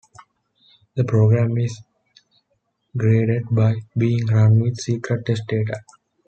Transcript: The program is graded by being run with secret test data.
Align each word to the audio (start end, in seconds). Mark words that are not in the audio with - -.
The 0.95 1.03
program 1.03 1.59
is 1.59 1.79
graded 2.97 3.43
by 3.51 3.75
being 3.95 4.25
run 4.25 4.59
with 4.59 4.79
secret 4.79 5.27
test 5.27 5.43
data. 5.47 5.81